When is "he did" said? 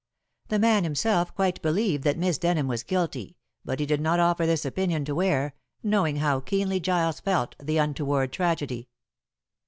3.79-4.01